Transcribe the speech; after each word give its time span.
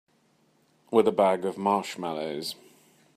With 0.89 1.07
a 1.07 1.11
bag 1.11 1.45
of 1.45 1.59
marshmallows. 1.59 2.55